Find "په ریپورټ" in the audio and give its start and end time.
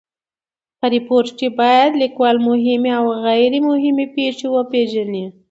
0.79-1.27